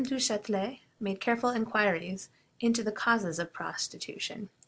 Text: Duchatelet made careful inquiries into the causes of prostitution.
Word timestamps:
Duchatelet 0.03 0.79
made 0.99 1.21
careful 1.21 1.51
inquiries 1.51 2.29
into 2.59 2.81
the 2.81 2.91
causes 2.91 3.37
of 3.37 3.53
prostitution. 3.53 4.49